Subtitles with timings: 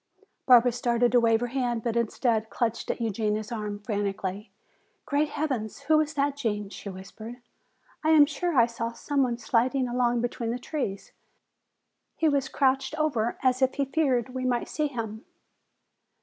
[0.47, 4.49] Barbara started to wave her hand, but instead clutched at Eugenia's arm frantically.
[5.05, 7.35] "Great heavens, who was that, Gene?" she whispered.
[8.03, 11.11] "I am sure I saw some one sliding along between the trees.
[12.15, 15.23] He was crouched over as if he feared we might see him."